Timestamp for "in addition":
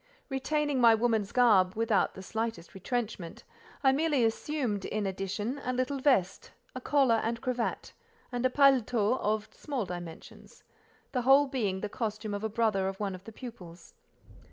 4.83-5.61